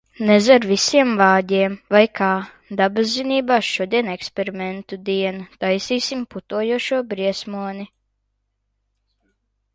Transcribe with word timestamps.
Nez 0.27 0.45
ar 0.53 0.63
visiem 0.69 1.09
vāģiem, 1.17 1.75
vai 1.95 1.99
kā? 2.19 2.29
Dabaszinībās 2.79 3.69
šodien 3.75 4.09
eksperimentu 4.15 4.99
diena. 5.11 5.45
Taisīsim 5.65 6.25
putojošo 6.33 7.03
briesmoni. 7.15 7.89